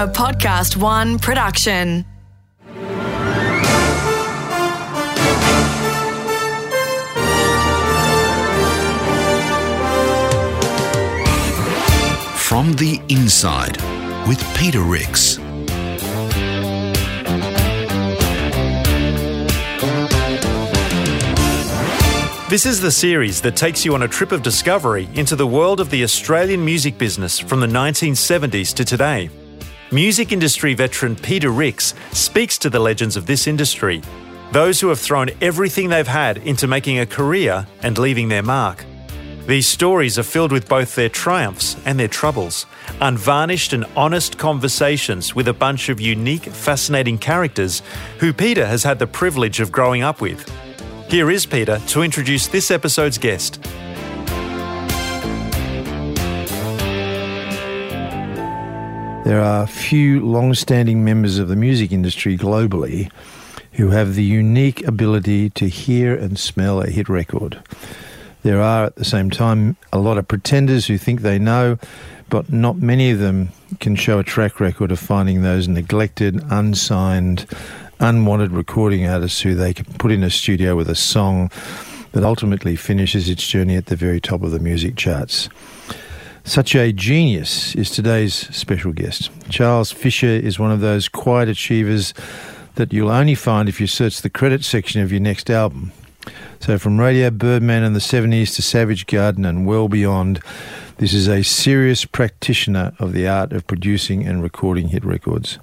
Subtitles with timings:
[0.00, 2.06] A Podcast One production.
[12.34, 13.76] From the Inside
[14.26, 15.36] with Peter Ricks.
[22.48, 25.78] This is the series that takes you on a trip of discovery into the world
[25.78, 29.28] of the Australian music business from the 1970s to today.
[29.92, 34.00] Music industry veteran Peter Ricks speaks to the legends of this industry,
[34.52, 38.84] those who have thrown everything they've had into making a career and leaving their mark.
[39.48, 42.66] These stories are filled with both their triumphs and their troubles,
[43.00, 47.82] unvarnished and honest conversations with a bunch of unique, fascinating characters
[48.20, 50.48] who Peter has had the privilege of growing up with.
[51.08, 53.58] Here is Peter to introduce this episode's guest.
[59.24, 63.12] There are few long standing members of the music industry globally
[63.72, 67.62] who have the unique ability to hear and smell a hit record.
[68.42, 71.78] There are at the same time a lot of pretenders who think they know,
[72.30, 77.46] but not many of them can show a track record of finding those neglected, unsigned,
[78.00, 81.50] unwanted recording artists who they can put in a studio with a song
[82.12, 85.50] that ultimately finishes its journey at the very top of the music charts.
[86.44, 89.30] Such a genius is today's special guest.
[89.50, 92.14] Charles Fisher is one of those quiet achievers
[92.74, 95.92] that you'll only find if you search the credit section of your next album.
[96.58, 100.40] So, from Radio Birdman in the 70s to Savage Garden and well beyond,
[100.98, 105.58] this is a serious practitioner of the art of producing and recording hit records.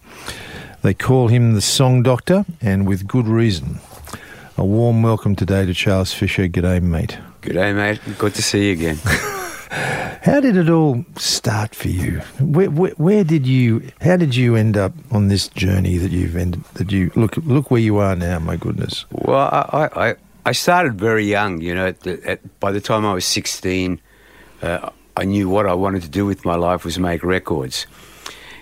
[0.83, 3.79] They call him the Song Doctor, and with good reason.
[4.57, 6.47] A warm welcome today to Charles Fisher.
[6.47, 7.17] G'day, mate.
[7.41, 7.99] G'day, mate.
[8.17, 8.97] Good to see you again.
[9.69, 12.19] How did it all start for you?
[12.39, 13.91] Where, where, where, did you?
[14.01, 16.63] How did you end up on this journey that you've ended?
[16.75, 18.39] That you look look where you are now.
[18.39, 19.06] My goodness.
[19.11, 21.61] Well, I I, I started very young.
[21.61, 24.00] You know, at the, at, by the time I was sixteen,
[24.61, 27.88] uh, I knew what I wanted to do with my life was make records.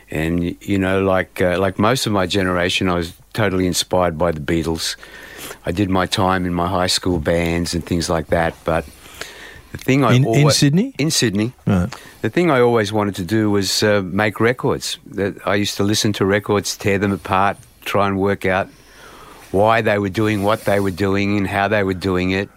[0.09, 4.31] And you know, like uh, like most of my generation, I was totally inspired by
[4.31, 4.95] the Beatles.
[5.65, 8.55] I did my time in my high school bands and things like that.
[8.63, 8.85] But
[9.75, 11.93] the thing I in, always, in Sydney, in Sydney, right.
[12.21, 14.97] the thing I always wanted to do was uh, make records.
[15.11, 18.67] That I used to listen to records, tear them apart, try and work out
[19.51, 22.49] why they were doing what they were doing and how they were doing it.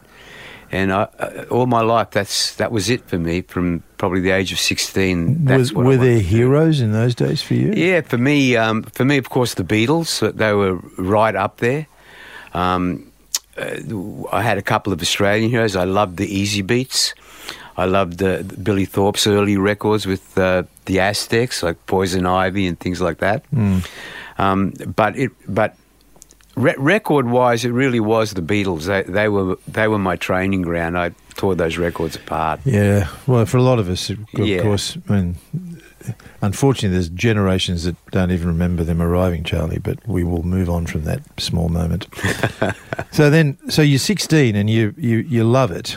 [0.71, 3.43] And I, uh, all my life, that's that was it for me.
[3.43, 6.37] From probably the age of sixteen, that's were, what were I there wanted to do.
[6.37, 7.73] heroes in those days for you?
[7.73, 10.21] Yeah, for me, um, for me, of course, the Beatles.
[10.37, 11.87] They were right up there.
[12.53, 13.08] Um,
[14.33, 15.75] I had a couple of Australian heroes.
[15.77, 17.15] I loved the Easy Beats.
[17.77, 22.79] I loved uh, Billy Thorpe's early records with uh, the Aztecs, like Poison Ivy and
[22.79, 23.45] things like that.
[24.39, 25.77] Um, but it, but
[26.57, 28.87] re- record-wise, it really was the Beatles.
[28.87, 30.99] They, they were they were my training ground.
[30.99, 32.61] I tore those records apart.
[32.65, 34.63] Yeah, well, for a lot of us, of Yeah.
[34.63, 35.37] course, I mean,
[36.43, 39.79] unfortunately, there's generations that don't even remember them arriving, Charlie.
[39.79, 42.07] But we will move on from that small moment.
[43.11, 45.97] so then, so you're 16 and you you you love it,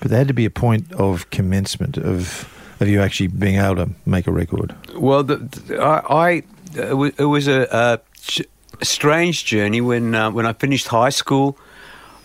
[0.00, 2.48] but there had to be a point of commencement of
[2.80, 4.74] of you actually being able to make a record.
[4.94, 6.42] Well, the, the- I, I
[6.74, 8.42] it was a, a ch-
[8.82, 11.56] strange journey when uh, when I finished high school.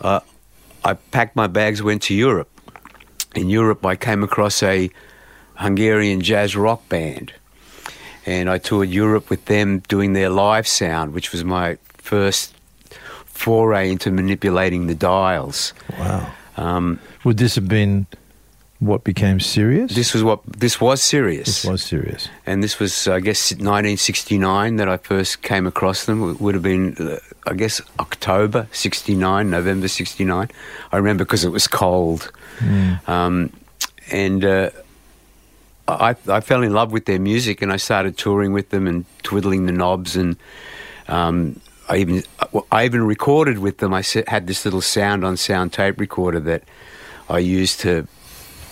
[0.01, 0.19] Uh,
[0.83, 2.49] I packed my bags, went to Europe.
[3.33, 4.89] In Europe, I came across a
[5.55, 7.33] Hungarian jazz rock band,
[8.25, 12.53] and I toured Europe with them doing their live sound, which was my first
[13.25, 15.73] foray into manipulating the dials.
[15.99, 16.31] Wow.
[16.57, 18.07] Um, Would this have been
[18.79, 19.93] what became Syrius?
[19.95, 21.45] This was what this was serious.
[21.47, 22.29] This was serious.
[22.45, 26.29] and this was, I guess, 1969 that I first came across them.
[26.29, 27.17] It would have been, uh,
[27.47, 30.49] I guess, October 69, November 69.
[30.91, 32.31] I remember because it was cold.
[33.07, 33.51] Um,
[34.11, 34.69] and uh,
[35.87, 39.05] I, I fell in love with their music and I started touring with them and
[39.23, 40.15] twiddling the knobs.
[40.15, 40.35] And
[41.07, 41.59] um,
[41.89, 42.23] I, even,
[42.71, 43.93] I even recorded with them.
[43.93, 46.63] I had this little sound on sound tape recorder that
[47.29, 48.07] I used to,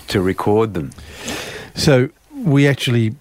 [0.07, 0.91] to record them.
[1.75, 3.15] So we actually,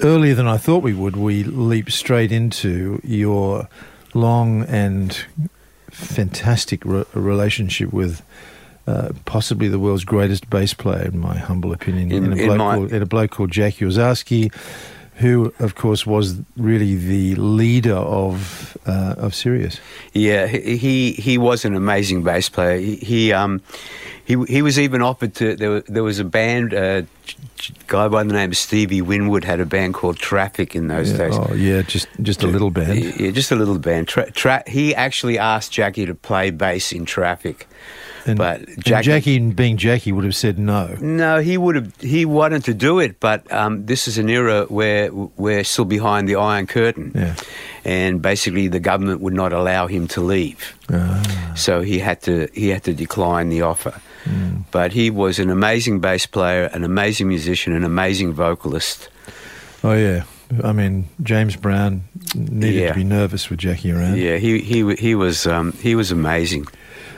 [0.00, 3.68] earlier than I thought we would, we leap straight into your
[4.14, 5.24] long and
[5.90, 8.22] fantastic re- relationship with
[8.86, 12.58] uh, possibly the world's greatest bass player, in my humble opinion, In- a, in bloke
[12.58, 14.52] my- called, in a bloke called Jackie Orszáczky,
[15.16, 19.78] who, of course, was really the leader of uh, of Syrius.
[20.12, 22.78] Yeah, he he, was an amazing bass player.
[22.80, 23.60] He, he um
[24.24, 25.70] he he was even offered to there.
[25.70, 27.02] Was, there was a band, uh,
[27.86, 31.18] guy by the name of Stevie Winwood had a band called Traffic in those Yeah,
[31.18, 31.34] days.
[31.38, 32.98] oh, yeah, just just a little band.
[33.20, 34.08] Yeah, just a little band.
[34.08, 37.68] Tra- tra- he actually asked Jackie to play bass in Traffic,
[38.26, 40.96] And, but and Jackie, Jackie, being Jackie, would have said no.
[41.00, 41.94] no, he would have.
[42.00, 46.26] He wanted to do it, but um, this is an era where we're still behind
[46.28, 47.34] the Iron Curtain, Yeah.
[47.84, 50.74] and basically the government would not allow him to leave.
[50.90, 51.52] Ah.
[51.56, 54.00] so he had to he had to decline the offer.
[54.24, 54.62] Hmm.
[54.70, 59.08] But he was an amazing bass player, an amazing musician, an amazing vocalist.
[59.82, 60.24] Oh yeah,
[60.62, 62.04] I mean James Brown
[62.34, 62.88] needed Yeah.
[62.88, 64.16] to be nervous with Jackie around.
[64.16, 66.66] Yeah, he he he was um, he was amazing.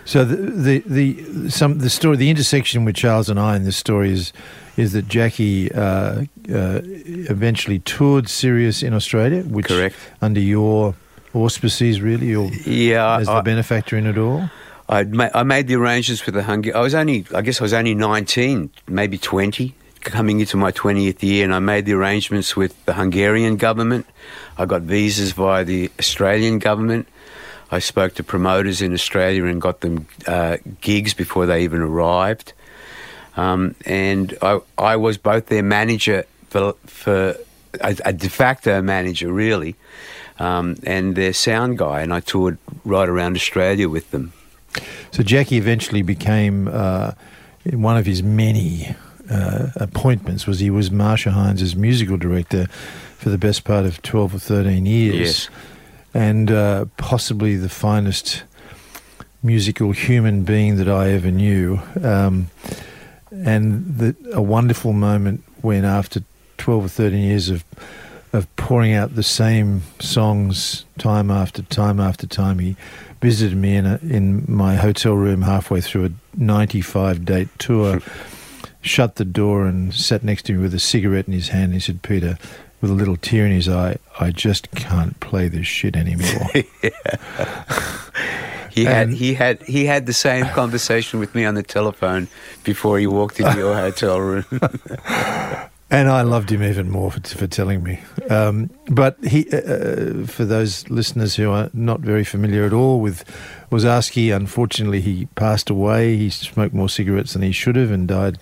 [0.06, 3.76] So the, the the some the story the intersection with Charles and I in this
[3.76, 4.32] story is
[4.76, 9.96] is that Jackie uh, uh, eventually toured Syrius in Australia, which Correct.
[10.22, 10.94] under your
[11.34, 14.48] auspices really, or Yeah, as the benefactor in it all.
[14.88, 16.72] I'd ma- I made the arrangements with the Hungary.
[16.72, 21.24] I was only I guess I was only nineteen, maybe twenty, coming into my twentieth
[21.24, 24.06] year, and I made the arrangements with the Hungarian government.
[24.56, 27.08] I got visas via the Australian government.
[27.70, 32.52] I spoke to promoters in Australia and got them uh, gigs before they even arrived.
[33.36, 37.36] Um, and I, I was both their manager for, for
[37.80, 39.74] a, a de facto manager, really,
[40.38, 42.00] um, and their sound guy.
[42.00, 44.32] And I toured right around Australia with them.
[45.10, 47.12] So Jackie eventually became uh,
[47.72, 48.94] one of his many
[49.30, 52.66] uh, appointments was he was Marcia Hines' musical director
[53.18, 55.48] for the best part of twelve or thirteen years.
[55.48, 55.50] Yes.
[56.16, 58.44] And uh, possibly the finest
[59.42, 61.78] musical human being that I ever knew.
[62.02, 62.48] Um,
[63.30, 66.22] and the, a wonderful moment when, after
[66.56, 67.64] 12 or 13 years of
[68.32, 72.76] of pouring out the same songs time after time after time, he
[73.22, 78.00] visited me in a, in my hotel room halfway through a 95 date tour.
[78.86, 81.74] Shut the door and sat next to me with a cigarette in his hand.
[81.74, 82.38] He said, "Peter."
[82.82, 86.50] With a little tear in his eye, I just can't play this shit anymore.
[88.76, 92.28] He had he had he had the same conversation with me on the telephone
[92.62, 94.44] before he walked into your hotel room.
[95.88, 98.00] And I loved him even more for, for telling me.
[98.28, 103.00] Um, but he, uh, uh, for those listeners who are not very familiar at all
[103.00, 103.24] with
[103.70, 106.16] Orszáczky, unfortunately he passed away.
[106.16, 108.38] He smoked more cigarettes than he should have and died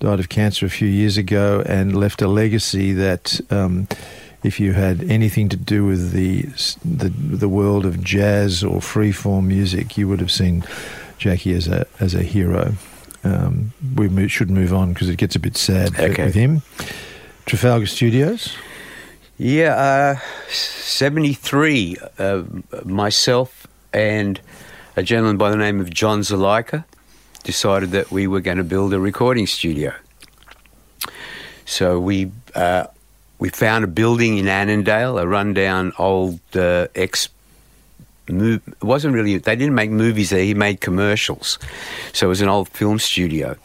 [0.00, 3.40] died of cancer a few years ago and left a legacy that.
[3.50, 3.88] Um,
[4.44, 6.42] if you had anything to do with the,
[6.84, 10.64] the the world of jazz or freeform music, you would have seen
[11.18, 12.74] Jackie as a as a hero.
[13.24, 16.24] Um, we mo- should move on because it gets a bit sad Okay.
[16.26, 16.62] with him.
[17.46, 18.56] Trafalgar Studios.
[19.38, 20.16] Yeah, uh,
[20.50, 22.42] 73, uh,
[22.84, 24.40] myself and
[24.96, 26.84] a gentleman by the name of John Zalaika
[27.44, 29.92] decided that we were going to build a recording studio.
[31.64, 32.86] So we uh,
[33.38, 37.28] we found a building in Annandale, a rundown old uh, ex.
[38.28, 39.38] It wasn't really.
[39.38, 40.42] They didn't make movies there.
[40.42, 41.58] He made commercials,
[42.12, 43.56] so it was an old film studio,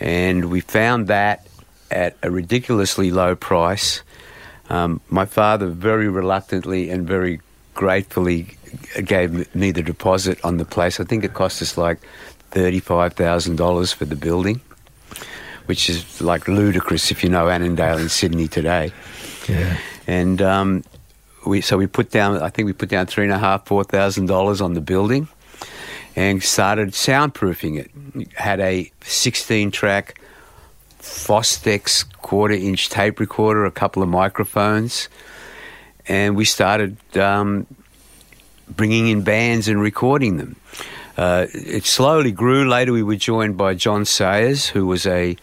[0.00, 1.46] and we found that
[1.90, 4.02] at a ridiculously low price.
[4.68, 7.40] Um, my father very reluctantly and very
[7.74, 8.56] gratefully
[9.04, 10.98] gave me the deposit on the place.
[11.00, 11.98] I think it cost us like
[12.50, 14.60] thirty-five thousand dollars for the building,
[15.66, 18.92] which is like ludicrous if you know Annandale in Sydney today.
[19.48, 19.78] Yeah.
[20.06, 20.84] And um,
[21.46, 22.36] we so we put down.
[22.42, 25.28] I think we put down three and a half, four thousand dollars on the building,
[26.14, 28.32] and started soundproofing it.
[28.34, 30.20] Had a sixteen-track
[31.00, 35.08] Fostex quarter-inch tape recorder, a couple of microphones,
[36.08, 37.66] and we started um,
[38.68, 40.56] bringing in bands and recording them.
[41.16, 42.68] uh, it slowly grew.
[42.68, 45.36] Later, we were joined by John Sayers, who was a,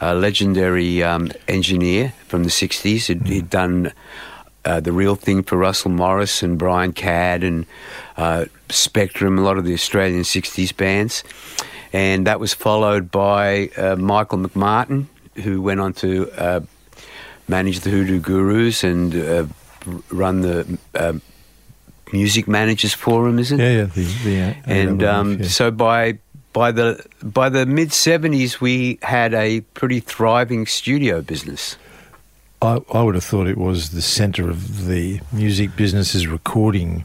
[0.00, 3.06] a legendary um, engineer from the 60s.
[3.06, 3.92] He'd, he'd done
[4.66, 7.66] uh, The Real Thing for Russell Morris and Brian Cadd and
[8.16, 11.24] uh, Spectrum, a lot of the Australian 60s bands.
[11.92, 15.06] And that was followed by uh, Michael McMartin,
[15.36, 16.60] who went on to uh,
[17.48, 19.46] manage the Hoodoo Gurus and uh,
[20.10, 20.78] run the
[22.12, 23.60] music managers forum, is it?
[23.60, 23.84] Yeah, yeah.
[23.84, 25.48] The, the, and um, yeah.
[25.48, 26.18] so by
[26.52, 31.76] by the by the mid seventies, we had a pretty thriving studio business.
[32.62, 37.04] I, I would have thought it was the centre of the music business's recording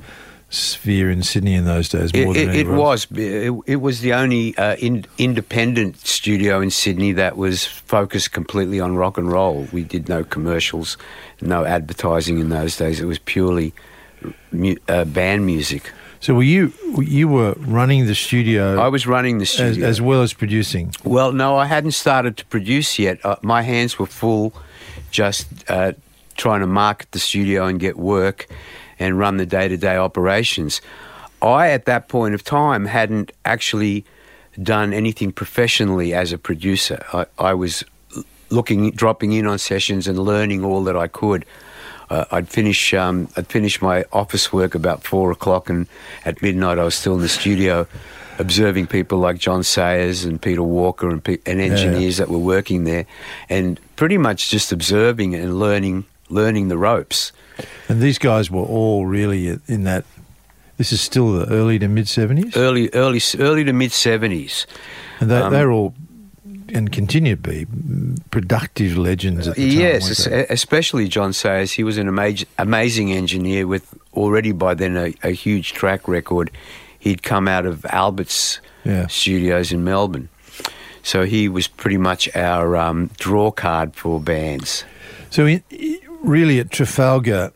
[0.50, 2.14] sphere in Sydney in those days.
[2.14, 6.62] More It, than it, it was it, it was the only uh, in, independent studio
[6.62, 9.68] in Sydney that was focused completely on rock and roll.
[9.72, 10.98] We did no commercials,
[11.42, 13.00] no advertising in those days.
[13.00, 13.74] It was purely
[14.52, 15.92] mu- uh, band music.
[16.20, 20.02] So were you you were running the studio I was running the as, studio as
[20.02, 20.94] well as producing?
[21.04, 23.26] Well, no, I hadn't started to produce yet.
[23.26, 24.54] Uh, my hands were full
[25.12, 25.94] just uh,
[26.38, 28.48] trying to market the studio and get work
[29.00, 30.82] and run the day to day operations.
[31.42, 34.06] I, at that point of time, hadn't actually
[34.62, 37.04] done anything professionally as a producer.
[37.14, 37.84] I, I was
[38.50, 41.46] looking, dropping in on sessions and learning all that I could.
[42.10, 45.88] Uh, I'd finish um, I'd finish my office work about four o'clock, and
[46.26, 47.88] at midnight I was still in the studio,
[48.42, 52.84] observing people like John Sayers and Peter Walker and, pe- and engineers that were working
[52.84, 53.06] there,
[53.50, 57.32] and pretty much just observing and learning learning the ropes.
[57.90, 60.04] And these guys were all really in that.
[60.78, 64.66] This is still the early to mid seventies, Early early early to mid seventies.
[65.20, 65.94] and they, um, they're all
[66.74, 67.68] and continue to be
[68.32, 69.80] productive legends at the time.
[69.80, 71.74] Yes, especially John Sayers.
[71.74, 76.50] He was an amaz- amazing engineer with already by then a, a huge track record.
[77.02, 79.08] He'd come out of Albert's Yeah.
[79.08, 80.30] studios in Melbourne.
[81.04, 84.86] So he was pretty much our um, draw card for bands.
[85.32, 85.64] So, in,
[86.24, 87.52] really, at Trafalgar,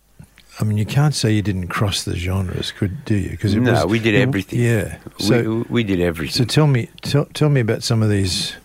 [0.60, 3.30] I mean, you can't say you didn't cross the genres, could do you?
[3.32, 4.60] Because No, we did everything.
[4.62, 4.98] Yeah.
[5.20, 6.34] So, we, we did everything.
[6.34, 8.56] so tell me, tell, tell me about some of these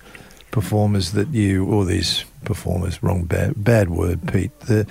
[0.50, 4.58] performers that you, or these performers, wrong bad bad word, Pete.
[4.60, 4.86] The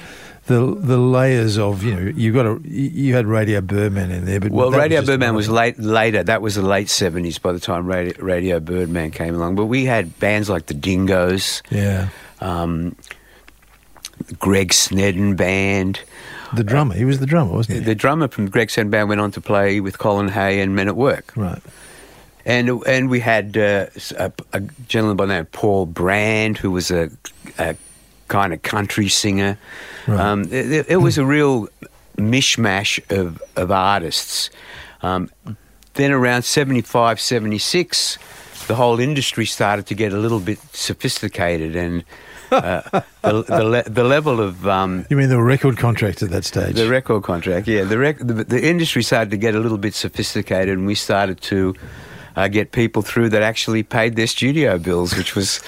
[0.50, 4.40] the the layers of you know you got a you had Radio Birdman in there,
[4.42, 6.24] but Well, was Radio Birdman was late later.
[6.24, 7.38] That was the late seventies.
[7.38, 11.62] By the time Radio, Radio Birdman came along, but we had bands like the Dingoes,
[11.72, 12.10] Yeah,
[12.42, 12.96] um,
[14.40, 16.02] Greg Snedden Band.
[16.56, 16.96] the drummer.
[16.96, 17.86] He was the drummer, wasn't he?
[17.86, 20.88] The drummer from Greg Snedden Band went on to play with Colin Hay and Men
[20.88, 21.62] at Work, right.
[22.46, 23.86] and and we had uh,
[24.18, 27.10] a, a gentleman by the name of Paul Brand, who was a,
[27.60, 27.76] a
[28.30, 29.58] kind of country singer.
[30.08, 30.20] Right.
[30.20, 31.68] Um, it, it was a real
[32.18, 34.50] mishmash of, of artists.
[35.02, 35.30] Um,
[35.96, 38.18] then around 75, 76,
[38.68, 42.04] the whole industry started to get a little bit sophisticated and
[42.52, 42.82] uh,
[43.22, 46.76] the, the, le- the level of um, You mean the record contract at that stage?
[46.76, 47.84] the record contract, yeah.
[47.84, 51.42] The, rec- the the industry started to get a little bit sophisticated, and we started
[51.42, 51.76] to
[52.36, 55.62] uh, get people through that actually paid their studio bills, which was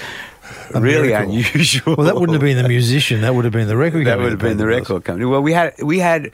[0.80, 1.30] really miracle.
[1.32, 1.96] unusual.
[1.96, 3.20] well, that wouldn't have been the musician.
[3.22, 4.06] That would have been the record.
[4.06, 5.26] that would have been the record company.
[5.26, 6.30] Well, we had we had.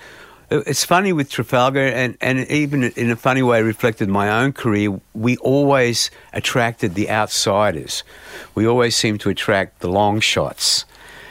[0.51, 4.99] It's funny with Trafalgar, and, and even in a funny way reflected my own career.
[5.13, 8.03] We always attracted the outsiders.
[8.55, 10.87] We always seemed to attract the long shots,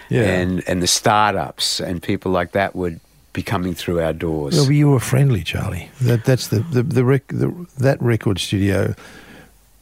[0.09, 0.21] Yeah.
[0.21, 2.99] and and the startups, and people like that would
[3.33, 4.55] be coming through our doors.
[4.55, 5.89] Well, you were friendly, Charlie.
[6.01, 8.93] That that's the the, the, rec, the that record studio.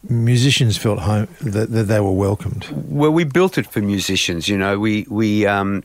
[0.09, 2.67] Musicians felt home that, that they were welcomed.
[2.71, 4.47] Well, we built it for musicians.
[4.47, 5.83] You know, we we um,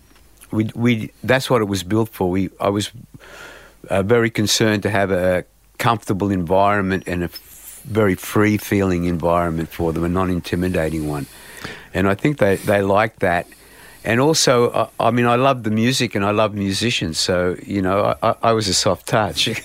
[0.50, 2.31] we we that's what it was built for.
[2.31, 2.91] We I was
[3.89, 5.45] uh, very concerned to have a
[5.79, 11.27] comfortable environment and a f- very free feeling environment for them, a non intimidating one.
[11.95, 13.47] And I think they they liked that.
[14.04, 17.19] And also, uh, I mean, I love the music and I love musicians.
[17.19, 19.49] So you know, I, I, I was a soft touch.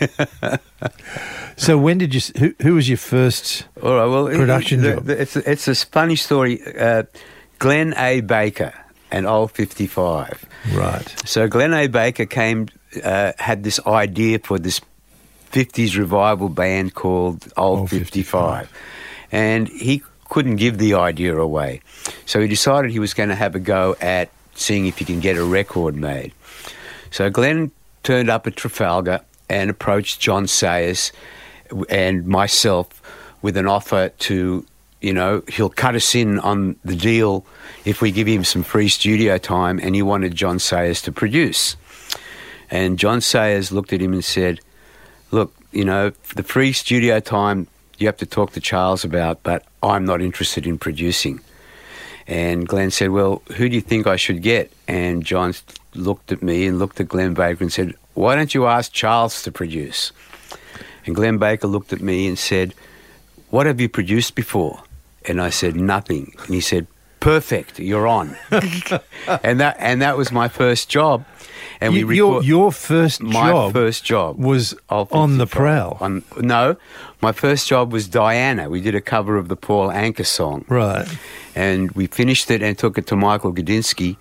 [1.57, 2.21] So when did you?
[2.37, 3.65] Who, who was your first?
[3.81, 4.05] All right.
[4.05, 5.05] Well, it- Production the- job.
[5.05, 6.59] the- it's it's a funny story.
[6.77, 7.03] Uh,
[7.59, 8.19] Glenn A.
[8.21, 8.73] Baker
[9.09, 10.43] and Old Fifty Five.
[10.73, 11.07] Right.
[11.25, 11.87] So Glenn A.
[11.87, 12.67] Baker came
[13.01, 14.81] uh, had this idea for this
[15.53, 18.69] '50s revival band called Old, Old 55.
[19.31, 21.81] and he couldn't give the idea away.
[22.25, 25.19] So he decided he was going to have a go at seeing if he can
[25.19, 26.33] get a record made.
[27.11, 27.71] So Glenn
[28.03, 31.11] turned up at Trafalgar and approached John Sayers
[31.89, 33.01] and myself
[33.41, 34.65] with an offer to,
[35.01, 37.45] you know, he'll cut us in on the deal
[37.85, 41.75] if we give him some free studio time, and he wanted John Sayers to produce.
[42.71, 44.59] And John Sayers looked at him and said,
[45.31, 47.67] Look, you know, the free studio time
[47.97, 51.39] you have to talk to Charles about, but I'm not interested in producing.
[52.27, 54.71] And Glenn said, Well, who do you think I should get?
[54.87, 55.53] And John
[55.93, 59.43] looked at me and looked at Glenn Baker and said, Why don't you ask Charles
[59.43, 60.11] to produce?
[61.05, 62.73] And Glenn Baker looked at me and said,
[63.51, 64.81] What have you produced before?
[65.27, 66.33] And I said, Nothing.
[66.45, 66.87] And he said,
[67.19, 68.35] Perfect, you're on.
[68.51, 71.25] and that and that was my first job.
[71.81, 75.49] And You- we your, record- your first my job first job was on the 55.
[75.51, 75.97] prowl.
[76.01, 76.77] On, no,
[77.25, 78.69] my first job was Diana.
[78.69, 80.63] We did a cover of the Paul Anka song.
[80.67, 81.07] Right.
[81.55, 84.15] And we finished it and took it to Michael Gudinski,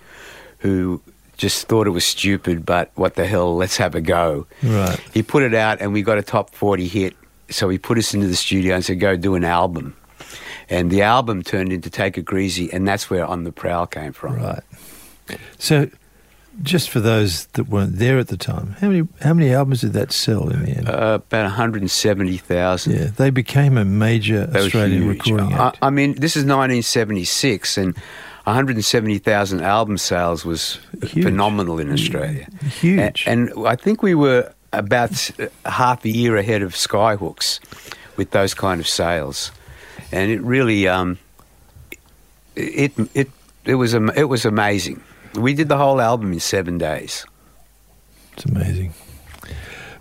[0.57, 0.99] who
[1.37, 4.47] just thought it was stupid, but what the hell, let's have a go.
[4.63, 4.99] Right.
[5.13, 7.15] He put it out and we got a top 40 hit.
[7.51, 9.95] So he put us into the studio and said, go do an album.
[10.67, 14.13] And the album turned into Take It Greasy, and that's where On the Prowl came
[14.13, 14.37] from.
[14.37, 14.63] Right.
[15.59, 15.91] So,
[16.63, 19.93] just for those that weren't there at the time, how many how many albums did
[19.93, 20.87] that sell in the end?
[20.89, 22.93] Uh, about 170,000.
[22.93, 25.77] yeah, they became a major were Australian recording I, act.
[25.81, 27.95] I mean, this is 1976, and
[28.45, 31.23] 170,000 album sales was Huge.
[31.25, 32.47] phenomenal in Australia.
[32.79, 33.25] Huge.
[33.25, 35.31] A- And, I think we were about
[35.65, 37.59] half a year ahead of Skyhooks
[38.17, 39.51] with those kind of sales,
[40.11, 41.17] and it really, um,
[42.55, 43.29] it it
[43.65, 45.01] it was it was amazing.
[45.37, 47.25] We did the whole album in seven days.
[48.33, 48.93] It's amazing.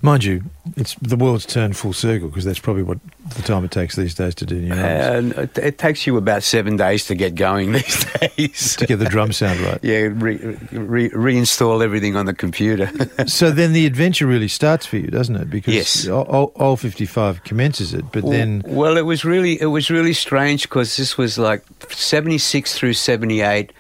[0.03, 0.43] Mind you,
[0.77, 2.99] it's the world's turned full circle because that's probably what
[3.37, 5.35] the time it takes these days to do new albums.
[5.39, 8.77] And it, it takes you about seven days to get going these days.
[8.77, 9.79] to get the drum sound right.
[9.83, 10.37] Yeah, re,
[10.73, 12.91] re, reinstall everything on the computer.
[13.27, 15.49] So then the adventure really starts for you, doesn't it?
[15.49, 16.07] Because Yes.
[16.07, 20.65] All, all 55 commences it, but then well, it was really it was really strange
[20.65, 23.73] because this was like seventy six through seventy eight.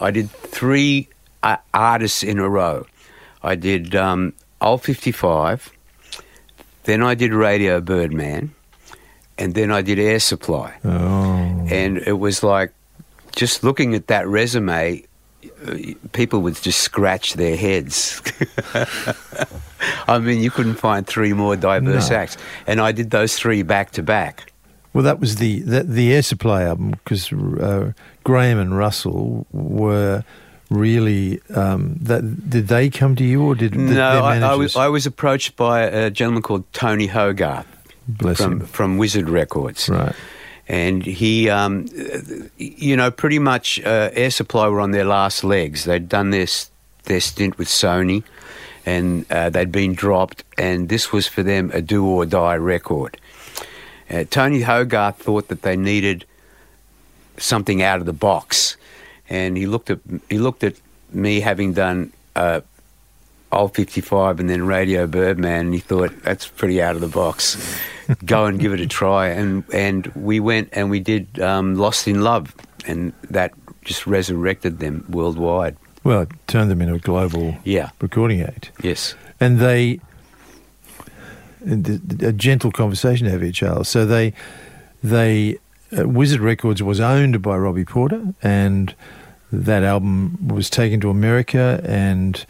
[0.00, 1.08] I did three
[1.42, 2.86] uh, artists in a row.
[3.42, 5.70] I did um, Old fifty five,
[6.84, 8.52] then I did Radio Birdman,
[9.38, 10.74] and then I did Air Supply.
[10.84, 12.72] oh, and it was like
[13.36, 15.04] just looking at that resume
[15.66, 15.76] uh,
[16.12, 18.20] people would just scratch their heads
[20.08, 22.16] i mean you couldn't find three more diverse No.
[22.16, 24.52] acts and i did those three back to back
[24.94, 27.92] well, that was the the, the Air Supply album because uh,
[28.28, 30.22] Graham and Russell were
[30.68, 32.50] really um, that.
[32.50, 35.56] Did they come to you or did the, no I, I, was, I was approached
[35.56, 37.66] by a gentleman called tony hogarth
[38.06, 38.66] Bless from, him.
[38.66, 40.14] from wizard records Right.
[40.68, 41.86] and he, um,
[42.58, 45.84] you know, pretty much uh, Air Supply were on their last legs.
[45.84, 46.46] They'd done their
[47.04, 48.22] their stint with Sony,
[48.84, 53.16] and uh, they'd been dropped, and this was for them a do or die record.
[54.10, 56.26] Uh, Tony Hogarth thought that they needed
[57.38, 58.76] something out of the box,
[59.28, 60.74] and he looked at he looked at
[61.12, 62.12] me having done.
[62.36, 62.60] Uh,
[63.50, 67.56] Old 55 and then Radio Birdman, and he thought, that's pretty out of the box.
[68.26, 69.28] Go and give it a try.
[69.28, 72.54] And, and we went and we did um, Lost in Love,
[72.86, 73.54] and that
[73.86, 75.78] just resurrected them worldwide.
[76.04, 77.88] Well, it turned them into a global Yeah.
[78.02, 79.14] recording act, Yes.
[79.40, 80.00] and they
[82.22, 83.88] a gentle conversation to have here, Charles.
[83.88, 84.32] So they
[85.02, 85.56] they
[85.96, 88.94] uh, Wizard Records was owned by Robie Porter, and
[89.52, 92.44] that album was taken to America and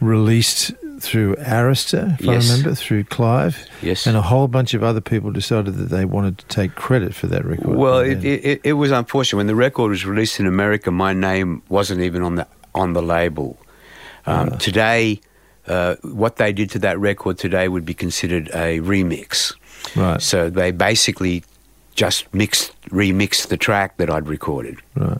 [0.00, 2.48] re-released through Arista, if Yes.
[2.50, 3.66] I remember, through Clive.
[3.82, 4.06] Yes.
[4.06, 7.26] And a whole bunch of other people decided that they wanted to take credit for
[7.28, 7.74] that record.
[7.76, 9.36] Well, it, it, it was unfortunate.
[9.38, 13.02] When the record was released in America, my name wasn't even on the, on the
[13.02, 13.58] label.
[14.26, 15.20] Um, Today,
[15.66, 19.54] uh, what they did to that record today would be considered a remix.
[19.96, 21.42] right, So they basically
[21.94, 24.78] just mixed, remixed the track that I'd recorded.
[24.96, 25.18] right.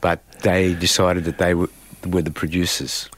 [0.00, 1.68] but they decided that they were,
[2.06, 3.08] were the producers.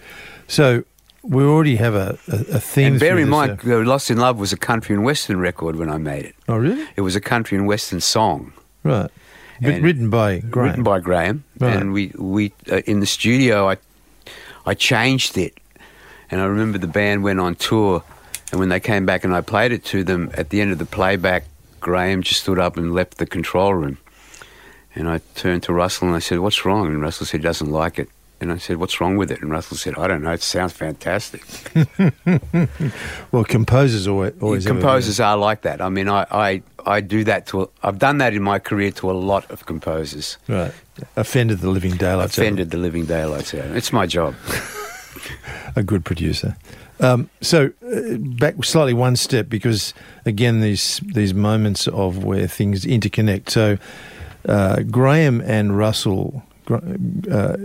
[0.48, 0.84] So
[1.22, 2.92] we already have a, a, a theme.
[2.92, 5.88] and bear in mind, uh, Lost in Love was a country and western record when
[5.88, 6.34] I made it.
[6.48, 6.84] oh, really?
[6.96, 8.52] It was a country and western song
[8.82, 9.10] Right.
[9.62, 10.66] And- written by Graham.
[10.68, 11.44] written by Graham.
[11.60, 11.76] Right.
[11.76, 13.76] And we, we uh, in the studio, I,
[14.66, 15.56] I changed it.
[16.32, 18.02] And I remember the band went on tour,
[18.50, 20.78] and when they came back and I played it to them, at the end of
[20.78, 21.44] the playback,
[21.82, 23.98] Graham just stood up and left the control room.
[24.94, 26.86] And I turned to Russell and I said, What's wrong?
[26.86, 28.08] And Russell said, He doesn't like it.
[28.40, 29.40] And I said, What's wrong with it?
[29.40, 30.32] And Russell said, I don't know.
[30.32, 31.42] It sounds fantastic.
[33.32, 35.80] Well, composers always, always have a bit of- composers are like that.
[35.80, 37.62] I mean, I, I, I do that to.
[37.62, 40.36] A, I've done that in my career to a lot of composers.
[40.48, 40.72] right
[41.16, 42.38] offended the living daylights.
[42.38, 43.74] out of Offended the living daylights out.
[43.74, 44.34] It's my job.
[45.76, 46.56] a good producer.
[47.02, 49.92] Um, so uh, back slightly one step because
[50.24, 53.50] again these these moments of where things interconnect.
[53.50, 53.76] So
[54.48, 57.56] uh, Graham and Russell, uh,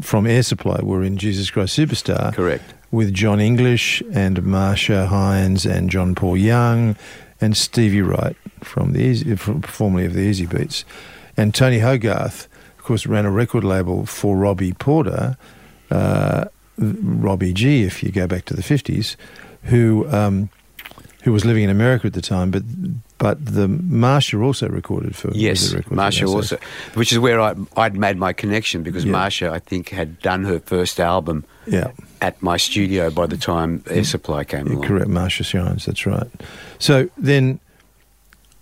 [0.00, 2.34] from Air Supply were in Jesus Christ Superstar.
[2.34, 2.74] Correct.
[2.90, 6.96] With John English and Marcia Hines and John Paul Young
[7.40, 10.84] and Stevie Wright from the Easy, from, formerly of the Easy Beats.
[11.36, 15.36] And Tony Hogarth, of course, ran a record label for Robie Porter,
[15.90, 16.46] uh,
[16.78, 19.16] Robbie G, if you go back to the 50s,
[19.64, 20.08] who.
[20.10, 20.50] Um,
[21.22, 22.62] who was living in America at the time, but
[23.18, 26.56] but the Marcia also recorded for yes, the record Marcia also,
[26.94, 29.10] which is where I, I'd made my connection because Yeah.
[29.10, 31.90] Marcia, I think, had done her first album Yeah,
[32.22, 34.84] at my studio by the time Air Supply came yeah, along.
[34.86, 35.08] correct.
[35.08, 36.28] Marcia Hines, that's right.
[36.78, 37.58] So then,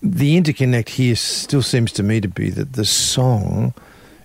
[0.03, 3.75] the interconnect here still seems to me to be that the song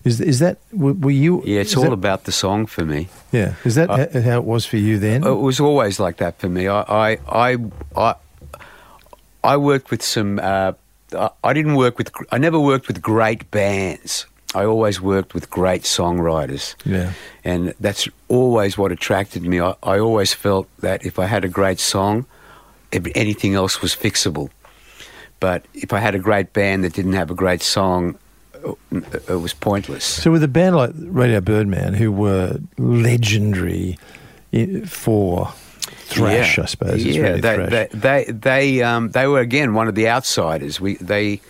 [0.03, 1.41] is is that were, you?
[1.45, 3.07] Yeah, it's all that- about the song for me.
[3.31, 5.23] Yeah, is that Uh, how it was for you then?
[5.23, 6.67] It was always like that for me.
[6.67, 7.57] I, I, I,
[7.95, 8.13] I,
[9.43, 10.39] I worked with some.
[10.39, 10.71] Uh,
[11.17, 12.11] I- I didn't work with.
[12.31, 14.25] I never worked with great bands.
[14.55, 16.75] I always worked with great songwriters.
[16.85, 17.11] Yeah.
[17.43, 19.59] and that's always what attracted me.
[19.61, 22.25] I, I always felt that if I had a great song,
[22.91, 24.49] anything else was fixable.
[25.39, 28.15] But if I had a great band that didn't have a great song,
[28.91, 30.03] it, was pointless.
[30.05, 33.97] So with a band like Radio Birdman, who were legendary
[34.85, 35.51] for
[35.87, 36.63] thrash, Yeah.
[36.63, 37.03] I suppose.
[37.03, 37.69] Yeah, really they, thrash.
[37.69, 37.87] they
[38.25, 40.79] they they um, they were again one of the outsiders.
[40.81, 41.41] We they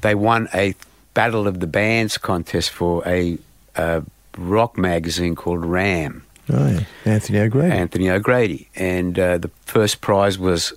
[0.00, 0.74] they won a
[1.14, 3.38] battle of the bands contest for a,
[3.76, 4.00] uh
[4.36, 6.24] rock magazine called Ram.
[6.52, 6.80] oh, yeah.
[7.04, 7.72] Anthony O'Grady.
[7.72, 10.76] Anthony O'Grady, and uh, the first prize was a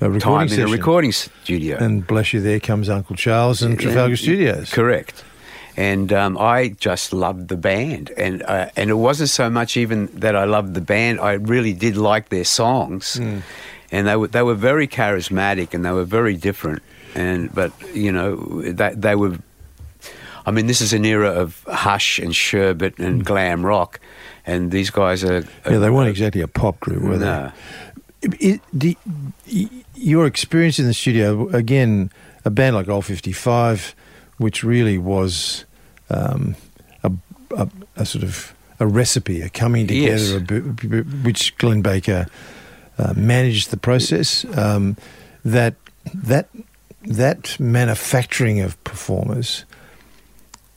[0.00, 1.76] time recording in a recording studio.
[1.78, 4.70] And bless you, there comes Uncle Charles and Trafalgar And- Studios.
[4.72, 5.24] Correct.
[5.78, 10.06] And um, I just loved the band, and uh, and it wasn't so much even
[10.20, 11.20] that I loved the band.
[11.20, 13.38] I really did like their songs, Hmm.
[13.92, 16.82] and they were they were very charismatic and they were very different.
[17.14, 18.36] And but you know
[18.72, 19.36] they, they were.
[20.46, 24.00] I mean, this is an era of Hush and Sherbet and glam rock,
[24.46, 25.42] and these guys are.
[25.42, 25.72] Hmm.
[25.72, 27.52] Yeah, they weren't exactly a pop group, were No.
[28.22, 28.28] they?
[28.40, 28.96] It, the,
[29.52, 32.10] y- your experience in the studio, again,
[32.44, 33.94] a band like Old 55,
[34.38, 35.64] which really was
[36.10, 36.54] um,
[37.02, 37.10] a,
[37.56, 40.30] a, a sort of a recipe, a coming together, Yes.
[40.32, 42.26] a b- b- which Glenn Baker
[42.98, 44.44] uh, managed the process.
[44.56, 44.96] Um,
[45.44, 45.74] that
[46.14, 46.48] that
[47.02, 49.64] that manufacturing of performers.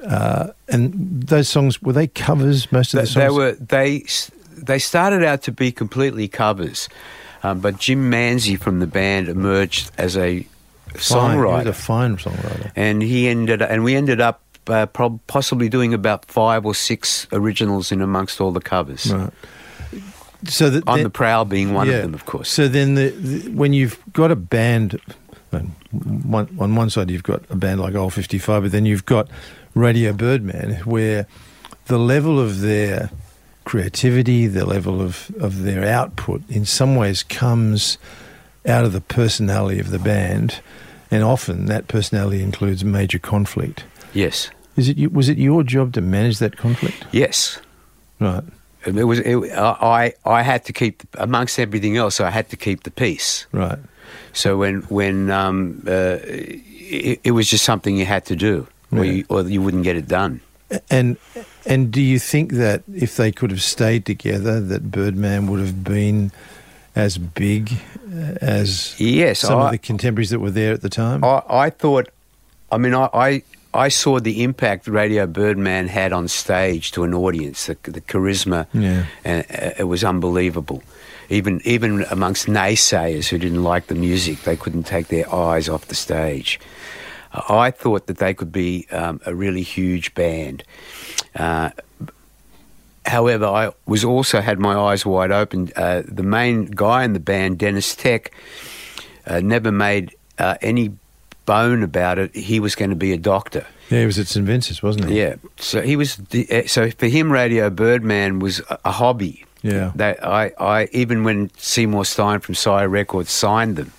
[0.06, 2.72] Uh, and those songs were they covers?
[2.72, 4.06] Most of the They, songs they were they
[4.64, 6.88] they started out to be completely covers,
[7.44, 10.46] um, but Jim Manzi from the band emerged as a
[10.96, 11.38] Fine.
[11.38, 12.72] He was songwriter, a fine songwriter.
[12.76, 17.28] and he ended and we ended up uh, prob- possibly doing about five or six
[17.32, 19.14] originals in amongst all the covers.
[19.14, 19.32] Right.
[20.48, 21.98] So that On then- the Prowl being one yeah.
[21.98, 22.50] of them, of course.
[22.50, 25.00] So then, the, the, when you've got a band,
[25.54, 28.86] on one, on one side you've got a band like Old Fifty Five, but then
[28.88, 29.28] you've got
[29.76, 31.28] Radio Birdman, where
[31.86, 33.12] the level of their
[33.74, 38.00] creativity, the level of, of their output, in some ways comes
[38.66, 40.60] out of the personality of the band,
[41.12, 43.84] and often that personality includes major conflict.
[44.14, 47.06] yes, Is it was it your job to manage that conflict?
[47.12, 47.60] yes.
[48.20, 48.44] Right.
[48.86, 49.20] It was.
[49.20, 52.20] It, I I had to keep amongst everything else.
[52.24, 53.46] I had to keep the peace.
[53.52, 53.80] Right.
[54.34, 59.06] So when when um, uh, it, it was just something you had to do, or,
[59.06, 60.40] you, or you wouldn't get it done.
[60.90, 61.18] And
[61.66, 65.84] and do you think that if they could have stayed together, that Birdman would have
[65.84, 66.32] been
[66.96, 67.72] as big
[68.14, 71.24] uh, as Yes, some I- of the contemporaries that were there at the time?
[71.24, 72.10] I, I thought,
[72.72, 77.14] I mean, I, I I saw the impact Radio Birdman had on stage to an
[77.14, 79.06] audience, the, the charisma, Yeah.
[79.24, 80.82] and uh, it was unbelievable.
[81.30, 85.86] Even even amongst naysayers who didn't like the music, they couldn't take their eyes off
[85.88, 86.60] the stage.
[87.34, 90.64] I thought that they could be um, a really huge band.
[91.36, 91.70] Uh,
[93.06, 95.72] However, I was also had my eyes wide open.
[95.76, 98.32] Uh, the main guy in the band, Deniz Tek,
[99.26, 100.92] uh, never made uh, any
[101.46, 102.36] bone about it.
[102.36, 103.66] He was going to be a doctor.
[103.90, 105.18] yeah, he was at St Vincent's, wasn't he?
[105.20, 106.20] Yeah, so he was.
[106.20, 109.44] uh, So for him, Radio Birdman was a, a hobby.
[109.64, 109.92] Yeah.
[109.96, 113.92] That I, I even when Seymour Stein from Sire Records signed them,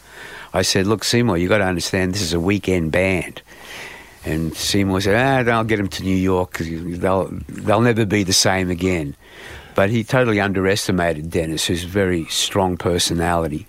[0.52, 3.42] I said, "Look, Seymour, you got to understand this is a weekend band."
[4.24, 6.58] And Seymour said, "Ah, I'll get them to New York.
[6.58, 9.16] they'll they'll never be the same again."
[9.74, 13.66] But he totally underestimated Deniz, who's a very strong personality.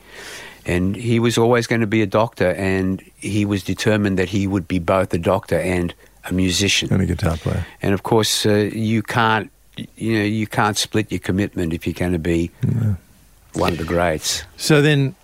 [0.66, 4.46] And he was always going to be a doctor, and he was determined that he
[4.48, 5.94] would be both a doctor and
[6.30, 6.92] a musician.
[6.92, 7.66] And a guitar player.
[7.82, 9.50] And of course, uh, you can't,
[9.96, 12.52] you know, you can't split your commitment if you're going to be
[13.54, 14.44] one of the greats.
[14.58, 15.16] So then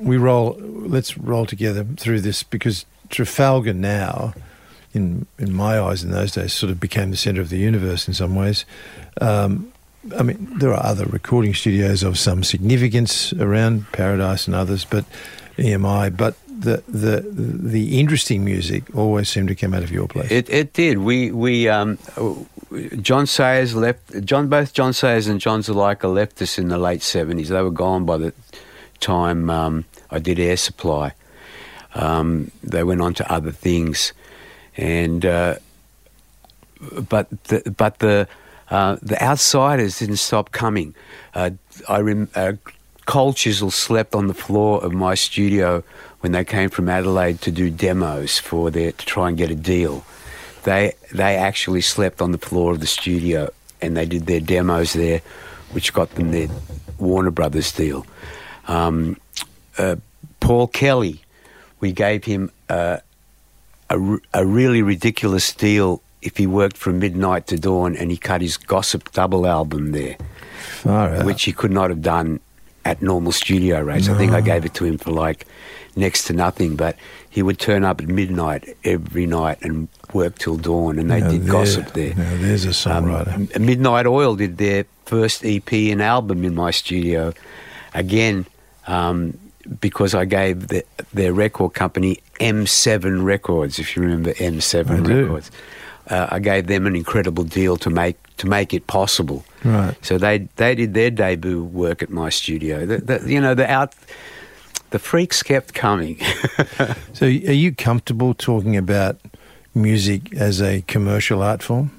[0.00, 0.56] we roll.
[0.60, 4.34] Let's roll together through this because Trafalgar now
[4.96, 8.08] in in my eyes in those days, sort of became the centre of the universe
[8.08, 8.64] in some ways.
[9.20, 9.72] Um,
[10.18, 15.04] I mean, there are other recording studios of some significance around Paradise and others, but
[15.58, 16.16] EMI.
[16.16, 20.30] But the the the interesting music always seemed to come out of your place.
[20.30, 20.98] It, it did.
[20.98, 21.98] We we um,
[23.02, 24.24] John Sayers left.
[24.24, 27.50] John both John Sayers and John Zuleika left us in the late seventies.
[27.50, 28.32] They were gone by the
[29.00, 31.12] time um, I did Air Supply.
[31.94, 34.12] Um, they went on to other things,
[34.76, 35.56] and uh,
[37.08, 38.28] but the, but the
[38.70, 40.94] uh, the outsiders didn't stop coming.
[41.34, 41.50] Uh,
[41.88, 42.54] I rem- uh,
[43.06, 45.84] Cold Chisel slept on the floor of my studio
[46.20, 49.54] when they came from Adelaide to do demos for their to try and get a
[49.54, 50.04] deal.
[50.64, 54.92] They they actually slept on the floor of the studio and they did their demos
[54.92, 55.20] there,
[55.72, 56.48] which got them their
[56.98, 58.06] Warner Brothers deal.
[58.66, 59.16] Um,
[59.78, 59.96] uh,
[60.40, 61.20] Paul Kelly,
[61.80, 63.00] we gave him a,
[64.34, 68.56] a really ridiculous deal if he worked from midnight to dawn and he cut his
[68.56, 70.16] Gossip double album there,
[71.24, 72.40] which he could not have done
[72.84, 74.08] at normal studio rates.
[74.08, 74.14] No.
[74.14, 75.46] I think I gave it to him for like
[75.94, 76.96] next to nothing, but
[77.28, 81.30] he would turn up at midnight every night and work till dawn, and they now
[81.30, 82.14] did there, Gossip there.
[82.14, 83.56] Now there's a songwriter.
[83.56, 87.32] Um, Midnight Oil did their first EP and album in my studio.
[87.94, 88.46] Again,
[88.86, 89.38] um,
[89.80, 95.50] because I gave the, their record company M7 Records, if you remember M7 I Records.
[96.08, 99.44] Uh, I gave them an incredible deal to make to make it possible.
[99.64, 99.96] Right.
[100.02, 102.86] So they they did their debut work at my studio.
[102.86, 103.92] The, the, you know the out
[104.90, 106.20] the freaks kept coming.
[107.12, 109.18] so are you comfortable talking about
[109.74, 111.90] music as a commercial art form?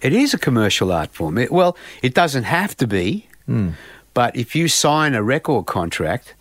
[0.00, 1.38] It is a commercial art form.
[1.38, 3.72] It, well, it doesn't have to be, mm.
[4.14, 6.34] But if you sign a record contract,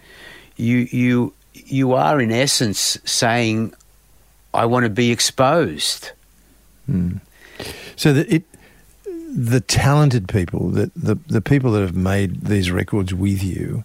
[0.56, 3.74] you you you are in essence saying,
[4.54, 6.12] "I want to be exposed."
[6.90, 7.20] Mm.
[7.96, 8.44] So that it,
[9.06, 13.84] the talented people, that the the people that have made these records with you,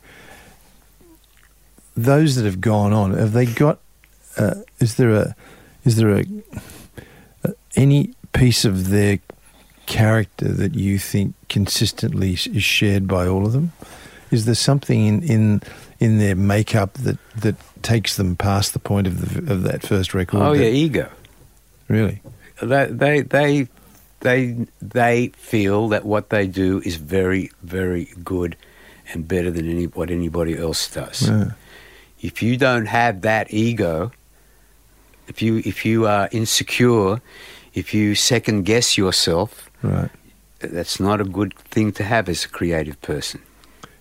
[1.97, 3.79] those that have gone on, have they got?
[4.37, 5.35] Uh, is there a
[5.85, 6.25] is there a
[7.75, 9.19] any piece of their
[9.89, 13.73] character that you think consistently is shared by all of them?
[14.31, 15.63] Is there something in in,
[15.99, 20.15] in their makeup that, that takes them past the point of the, of that first
[20.15, 20.43] record?
[20.43, 21.11] Oh that, yeah, ego.
[21.89, 22.21] Really?
[22.63, 23.69] They they they
[24.21, 28.57] they they feel that what they do is very very good
[29.13, 31.29] and better than any what anybody else does.
[31.29, 31.53] Yeah.
[32.21, 34.13] If you don't have that ego,
[35.29, 37.23] if you if you are insecure,
[37.73, 40.11] if you second guess yourself, right.
[40.61, 43.43] that's not a good thing to have as a creative person.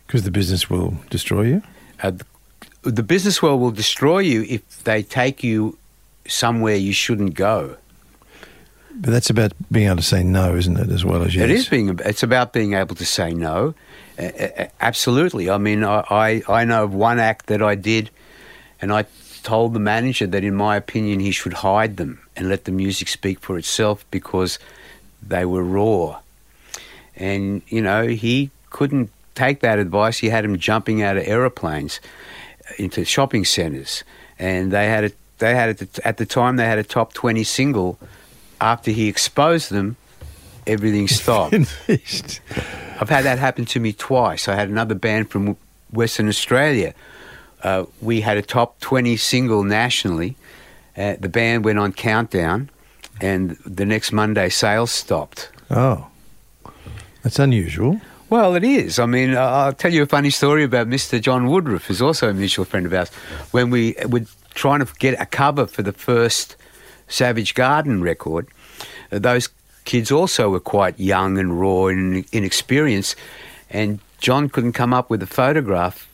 [0.05, 1.63] Because the business will destroy you?
[2.01, 2.25] Uh, the,
[2.83, 5.77] the business world will destroy you if they take you
[6.27, 7.77] somewhere you shouldn't go.
[8.99, 11.43] But that's about being able to say no, isn't it, as well as yes?
[11.43, 11.99] It is being.
[12.03, 13.75] It's about being able to say no.
[14.17, 15.49] Uh, absolutely.
[15.49, 18.09] I mean, I, I, I know of one act that I did,
[18.81, 19.05] and I
[19.43, 23.07] told the manager that, in my opinion, he should hide them and let the music
[23.07, 24.57] speak for itself because
[25.21, 26.19] they were raw.
[27.15, 30.19] And, you know, he couldn't take that advice.
[30.19, 31.99] He had them jumping out of aeroplanes
[32.77, 34.03] into shopping centres.
[34.37, 37.43] And they had a, they had a, at the time they had a top 20
[37.43, 37.97] single.
[38.59, 39.97] After he exposed them,
[40.65, 41.53] everything stopped.
[41.87, 44.47] I've had that happen to me twice.
[44.47, 45.57] I had another band from
[45.91, 46.93] Western Australia
[47.63, 50.35] uh, we had a top 20 single nationally.
[50.95, 52.69] Uh, the band went on countdown,
[53.21, 55.49] and the next Monday sales stopped.
[55.69, 56.07] Oh,
[57.23, 57.99] that's unusual.
[58.29, 58.99] Well, it is.
[58.99, 61.21] I mean, I'll tell you a funny story about Mr.
[61.21, 63.09] John Woodruff, who's also a mutual friend of ours.
[63.51, 66.57] When we were trying to get a cover for the first
[67.07, 68.47] Savage Garden record,
[69.09, 69.47] those
[69.85, 73.15] kids also were quite young and raw and inexperienced,
[73.69, 76.09] and John couldn't come up with a photograph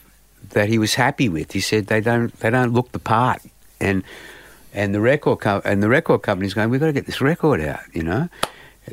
[0.49, 1.51] that he was happy with.
[1.51, 3.41] He said they don't they don't look the part,
[3.79, 4.03] and
[4.73, 7.61] and the record co- and the record company's going, we've got to get this record
[7.61, 8.29] out, you know.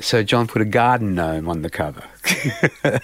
[0.01, 2.05] So John put a garden gnome on the cover.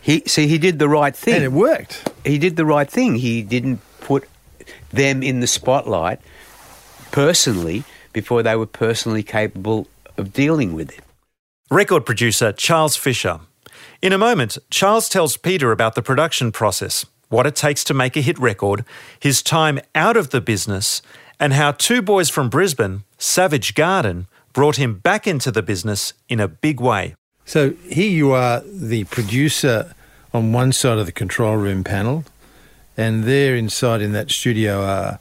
[0.00, 2.10] he see he did the right thing, and it worked.
[2.24, 3.14] He did the right thing.
[3.16, 4.28] He didn't put
[4.90, 6.20] them in the spotlight
[7.10, 11.04] personally before they were personally capable of dealing with it.
[11.70, 13.40] Record producer Charles Fisher.
[14.02, 18.16] In a moment, Charles tells Peter about the production process what it takes to make
[18.16, 18.84] a hit record,
[19.18, 21.00] his time out of the business,
[21.40, 26.38] and how two boys from Brisbane, Savage Garden, brought him back into the business in
[26.38, 27.14] a big way.
[27.46, 29.94] So here you are, the producer
[30.34, 32.24] on one side of the control room panel,
[32.96, 35.18] and there inside in that studio are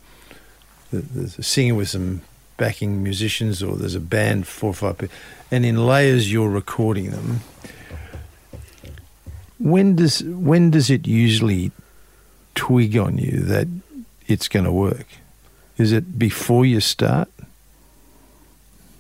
[0.92, 2.22] the, the singer with some
[2.58, 5.16] backing musicians, or there's a band, four or five people,
[5.50, 7.40] and in layers you're recording them.
[9.58, 11.72] When does when does it usually
[12.56, 13.68] twig on you that
[14.28, 15.08] it's going to work?
[15.80, 17.30] Is it before you start?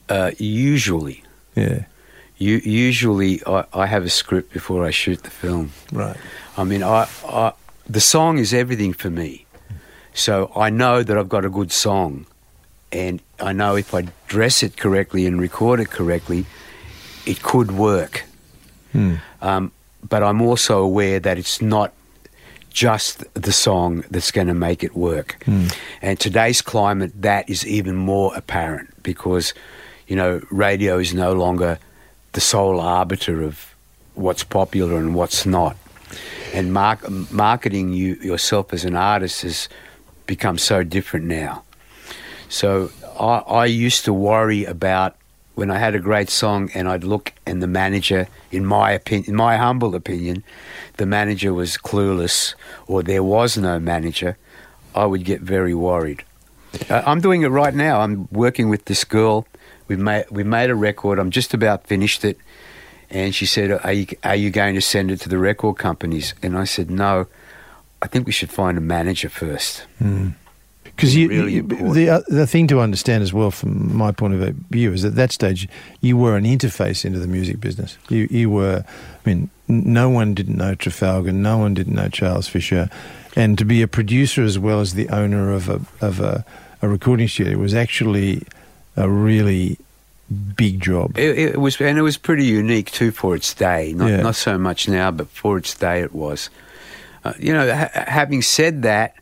[0.07, 1.21] Uh, usually,
[1.55, 1.83] Yeah,
[2.37, 5.71] you, usually I, I have a script before I shoot the film.
[5.91, 6.17] right.
[6.57, 7.51] I mean, I, I,
[7.87, 9.45] the song is everything for me.
[10.13, 12.25] So I know that I've got a good song.
[12.91, 16.45] And I know if I dress it correctly and record it correctly,
[17.25, 18.25] it could work.
[19.41, 19.71] Um,
[20.09, 21.93] but I'm also aware that it's not
[22.69, 25.41] just the song that's going to make it work.
[25.45, 25.67] Hmm.
[26.01, 29.53] And today's climate, that is even more apparent because,
[30.08, 31.79] you know, radio is no longer
[32.34, 33.75] the sole arbiter of
[34.15, 35.75] what's popular and what's not.
[36.53, 39.69] And mark, marketing you yourself as an artist has
[40.25, 41.63] become so different now.
[42.49, 45.15] So I, I used to worry about
[45.60, 49.32] when I had a great song and I'd look and the manager, in my opinion,
[49.32, 50.41] in my humble opinion,
[50.95, 52.56] the manager was clueless
[52.88, 54.38] or there was no manager,
[54.95, 56.24] I would get very worried.
[56.89, 58.00] Uh, I'm doing it right now.
[58.00, 59.45] I'm working with this girl.
[59.89, 61.19] We made we made a record.
[61.19, 62.38] I'm just about finished it,
[63.10, 66.36] and she said, "Are you are you going to send it to the record companies?"
[66.41, 67.26] And I said, "No.
[68.02, 69.86] I think we should find a manager first.
[70.99, 74.33] Because you, Really you- the uh, the thing to understand as well, from my point
[74.33, 75.67] of view, is at that stage
[76.01, 77.97] you were an interface into the music business.
[78.09, 82.47] You you were, I mean, no one didn't know Trafalgar, no one didn't know Charles
[82.47, 82.89] Fisher,
[83.35, 86.43] and to be a producer as well as the owner of a of a,
[86.81, 88.43] a recording studio was actually
[88.97, 89.77] a really
[90.55, 91.17] big job.
[91.17, 93.93] It, it was, and it was pretty unique too for its day.
[93.93, 94.21] Not Yeah.
[94.21, 96.49] not so much now, but for its day, it was.
[97.23, 99.13] Uh, you know, ha- having said that,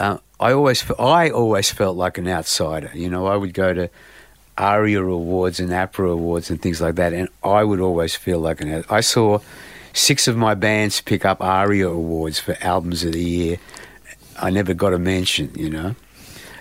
[0.00, 2.90] uh, I always I always felt like an outsider.
[2.94, 3.90] You know, I would go to
[4.56, 8.60] ARIA awards and APRA awards and things like that, and I would always feel like
[8.60, 8.84] an.
[8.88, 9.40] I saw
[9.92, 13.58] six of my bands pick up ARIA awards for albums of the year.
[14.38, 15.52] I never got a mention.
[15.54, 15.94] You know.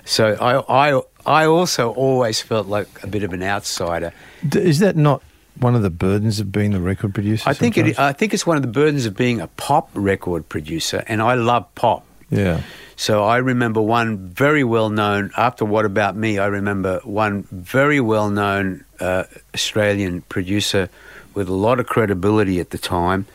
[0.03, 4.11] So I, I, I also always felt like a bit of an outsider.
[4.55, 5.21] Is that not
[5.59, 7.47] one of the burdens of being the record producer?
[7.47, 7.97] I think it.
[7.97, 11.35] I think it's one of the burdens of being a pop record producer, and I
[11.35, 12.05] love pop.
[12.29, 12.61] yeah.
[12.99, 15.31] So I remember one very well known.
[15.37, 20.89] After What About Me, I remember one very well known uh, Australian producer
[21.33, 23.25] with a lot of credibility at the time,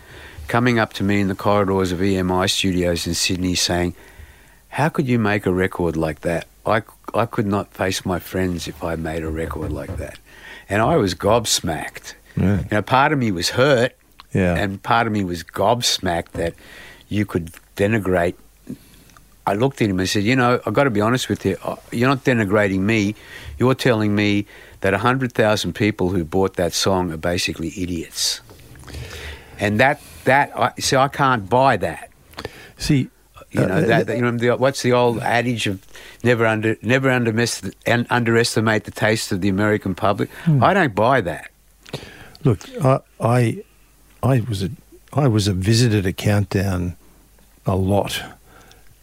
[0.49, 3.95] coming up to me in the corridors of EMI Studios in Sydney, saying,
[4.69, 6.47] "How could you make a record like that?
[6.67, 6.83] I
[7.15, 10.19] I could not face my friends if I made a record like that,"
[10.69, 12.13] and I was gobsmacked.
[12.37, 12.59] Yeah.
[12.59, 13.97] You know, part of me was hurt,
[14.35, 14.57] Yeah.
[14.57, 16.53] and part of me was gobsmacked that
[17.09, 18.35] you could denigrate.
[19.47, 21.57] I looked at him and said, "You know, I've got to be honest with you.
[21.63, 23.15] Uh, You're not denigrating me.
[23.59, 24.47] You're telling me
[24.81, 28.41] that hundred thousand people who bought that song are basically idiots."
[29.61, 32.11] And that that I see, I can't buy that.
[32.79, 33.09] See,
[33.51, 35.81] You uh, know that, that- you know the, what's the old adage of
[36.23, 40.29] never under never underestimate, and underestimate the taste of the American public.
[40.47, 41.51] I don't buy that.
[42.45, 43.65] Look, I, I,
[44.23, 44.71] I was a,
[45.13, 46.97] I was a visitor to Countdown
[47.65, 48.23] a lot,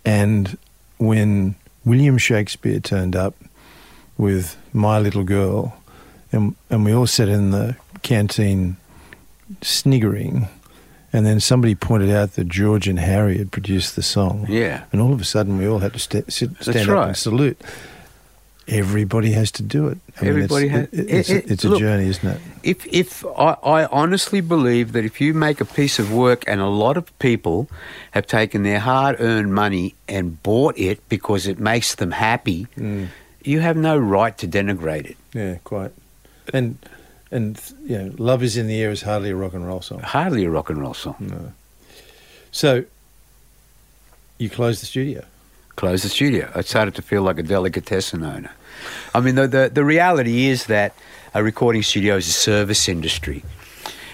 [0.05, 0.57] and
[0.97, 3.35] when William Shakespeare turned up
[4.17, 5.75] with My Little Girl,
[6.31, 8.77] and and we all sat in the canteen
[9.61, 10.47] sniggering,
[11.11, 14.45] and then somebody pointed out that George and Harry had produced the song.
[14.47, 14.83] Yeah.
[14.91, 17.07] and all of a sudden we all had to sta sit, That's stand up right.
[17.09, 17.61] and salute.
[18.67, 19.97] Everybody has to do it.
[20.19, 22.41] I mean, Everybody it's, has- it- it's, it- it- it's a look, journey, isn't it?
[22.63, 26.61] If if I, I honestly believe that if you make a piece of work and
[26.61, 27.67] a lot of people
[28.11, 33.07] have taken their hard-earned money and bought it because it makes them happy, mm.
[33.43, 35.17] you have no right to denigrate it.
[35.33, 35.91] Yeah, quite.
[36.53, 36.77] And
[37.31, 39.99] and you know, love is in the air is hardly a rock and roll song.
[40.01, 41.53] Hardly a rock and roll song.
[42.51, 42.83] So
[44.37, 45.23] you close the studio.
[45.75, 46.51] Close the studio.
[46.53, 48.51] I started to feel like a delicatessen owner.
[49.13, 50.93] I mean, the, the, the reality is that
[51.33, 53.43] a recording studio is a service industry.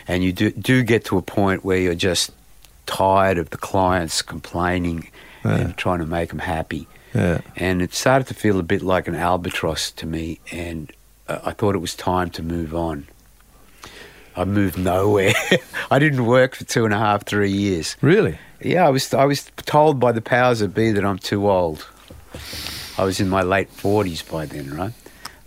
[0.07, 2.31] And you do, do get to a point where you're just
[2.85, 5.09] tired of the clients complaining
[5.43, 6.87] and trying to make them happy.
[7.13, 7.41] Yeah.
[7.55, 10.39] And it started to feel a bit like an albatross to me.
[10.51, 10.91] And
[11.27, 13.07] uh, I thought it was time to move on.
[14.37, 15.33] I moved nowhere.
[15.91, 17.97] I didn't work for two and a half, three years.
[18.01, 18.37] Really?
[18.61, 21.87] Yeah, I was I was told by the powers that be that I'm too old.
[22.97, 24.93] I was in my late forties by then, right?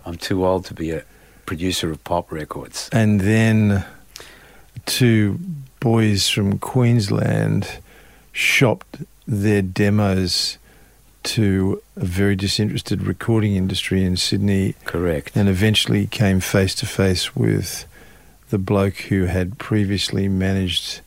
[0.05, 1.03] I'm too old to be a
[1.45, 2.89] producer of pop records.
[2.91, 3.85] And then
[4.85, 5.39] two
[5.79, 7.79] boys from Queensland
[8.33, 10.57] shopped their demos
[11.23, 15.35] to a very disinterested recording industry in Sydney Correct.
[15.35, 17.85] and eventually came face to face with
[18.51, 21.01] the bloke who had previously managed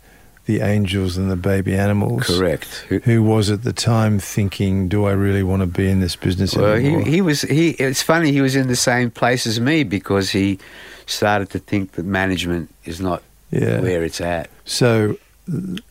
[0.46, 2.26] the Angels and the Baby Animals.
[2.26, 2.84] Correct.
[2.90, 6.16] Who- Who was at the time thinking, "Do I really want to be in this
[6.16, 7.40] business Well, anymore?" he, he was.
[7.42, 7.70] He.
[7.70, 8.30] It's funny.
[8.32, 10.58] He was in the same place as me because he
[11.06, 13.80] started to think that management is not Yeah.
[13.80, 14.50] where it's at.
[14.66, 15.16] So,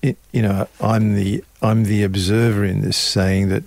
[0.03, 3.63] it, you know, I'm the I'm the observer in this, saying that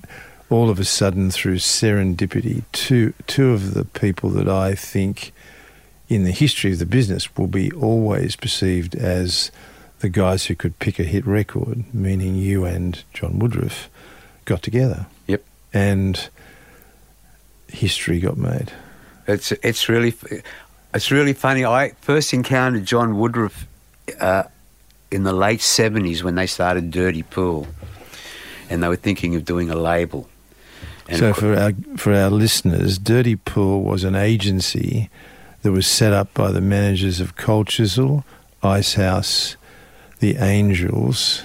[0.50, 5.32] all of a sudden, through serendipity, two two of the people that I think
[6.08, 9.50] in the history of the business will be always perceived as
[10.00, 13.88] the guys who could pick a hit record, meaning you and John Woodruff,
[14.44, 15.06] got together.
[15.26, 15.42] Yep.
[15.72, 16.28] And
[17.68, 18.72] history got made.
[19.26, 20.14] It's it's really
[20.94, 21.64] it's really funny.
[21.64, 23.66] I first encountered John Woodruff
[24.20, 24.44] uh,
[25.10, 27.66] in the late seventies when they started Dirty Pool,
[28.70, 30.28] and they were thinking of doing a label.
[31.08, 35.10] And so for our for our listeners, Dirty Pool was an agency
[35.62, 38.24] that was set up by the managers of Cold Chisel,
[38.62, 39.56] Icehouse,
[40.20, 41.44] the Angels,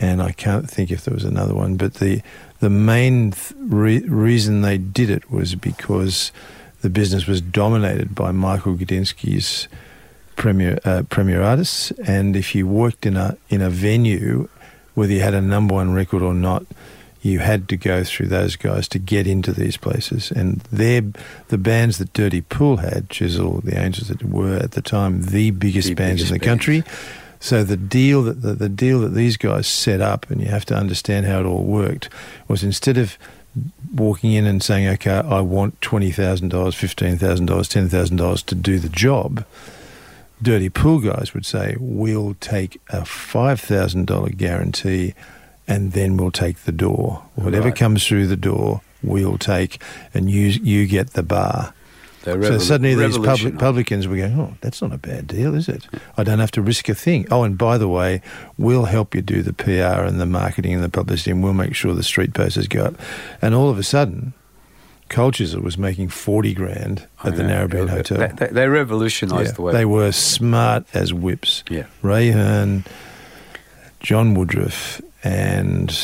[0.00, 1.76] and I can't think if there was another one.
[1.76, 2.22] But the
[2.60, 6.32] the main th- re- reason they did it was because
[6.80, 9.68] the business was dominated by Michael Gudinski's
[10.36, 14.48] premier uh, premier artists, and if you worked in a in a venue,
[14.94, 16.64] whether you had a number one record or not,
[17.22, 20.32] you had to go through those guys to get into these places.
[20.32, 21.04] And they're
[21.48, 25.52] the bands that Dirty Pool had, Chisel, the Angels, that were at the time the
[25.52, 26.82] biggest The bands biggest in the country.
[27.38, 30.64] So the deal that the, the deal that these guys set up, and you have
[30.66, 32.08] to understand how it all worked,
[32.48, 33.16] was instead of
[33.94, 38.16] walking in and saying, "Okay, I want twenty thousand dollars, fifteen thousand dollars, ten thousand
[38.16, 39.44] dollars to do the job,"
[40.40, 45.14] dirty pool guys would say, "We'll take a five thousand dollar guarantee,
[45.68, 47.22] and then we'll take the door.
[47.34, 47.76] Whatever Right.
[47.76, 49.80] comes through the door, we'll take,
[50.14, 51.74] and you you get the bar."
[52.24, 55.68] they So suddenly these public, publicans were going, oh, that's not a bad deal, is
[55.68, 55.86] it?
[56.16, 57.26] I don't have to risk a thing.
[57.30, 58.22] Oh, and by the way,
[58.56, 61.74] we'll help you do the PR and the marketing and the publicity, and we'll make
[61.74, 62.94] sure the street posters go up.
[63.40, 64.34] And all of a sudden,
[65.08, 67.66] Cold Chisel was making 40 grand at the oh, know.
[67.66, 68.18] Narrabeen Hotel.
[68.18, 71.64] They, they, they revolutionised Yeah, the way They were smart as whips.
[71.68, 71.86] Yeah.
[72.02, 72.84] Ray Hearn,
[74.00, 75.96] John Woodruff, and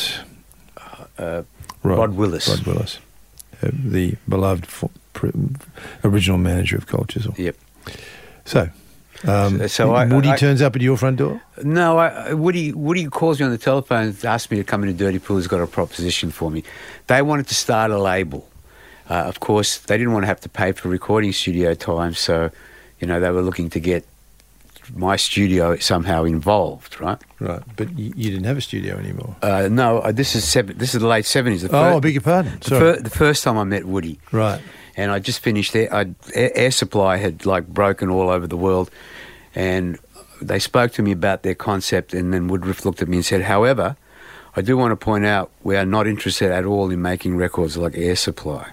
[1.18, 1.42] uh,
[1.82, 2.48] Rod Willis.
[2.48, 2.98] Rod Willis,
[3.62, 4.66] uh, the beloved
[6.04, 7.34] original manager of Cold Chisel.
[7.36, 7.56] Yep.
[8.44, 8.68] So,
[9.26, 11.40] um, So- so I- Woody I- turns up at your front door.
[11.62, 12.72] No, I, Woody.
[12.72, 15.36] Woody calls me on the telephone and asks me to come into Dirty Pool.
[15.38, 16.62] He's got a proposition for me.
[17.08, 18.48] They wanted to start a label.
[19.10, 22.50] Uh, of course, they didn't want to have to pay for recording studio time, so
[23.00, 24.04] you know they were looking to get
[24.94, 27.20] my studio somehow involved, right?
[27.40, 29.36] Right, but you, you didn't have a studio anymore.
[29.42, 31.64] Uh, no, uh, this is seven, this is the late seventies.
[31.64, 32.58] Oh, I beg your pardon.
[32.60, 34.60] The, fir- the first time I met Woody, Right.
[34.96, 35.92] and I just finished there.
[35.94, 38.90] I, air, air supply had like broken all over the world,
[39.54, 39.98] and
[40.40, 42.14] they spoke to me about their concept.
[42.14, 43.96] And then Woodruff looked at me and said, "However,
[44.56, 47.76] I do want to point out we are not interested at all in making records
[47.76, 48.70] like Air Supply,"